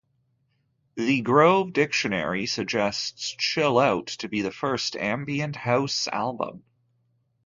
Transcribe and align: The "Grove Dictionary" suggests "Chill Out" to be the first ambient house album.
The 0.95 1.21
"Grove 1.21 1.73
Dictionary" 1.73 2.47
suggests 2.47 3.35
"Chill 3.37 3.77
Out" 3.77 4.07
to 4.07 4.27
be 4.29 4.41
the 4.41 4.49
first 4.49 4.95
ambient 4.95 5.55
house 5.57 6.07
album. 6.07 6.63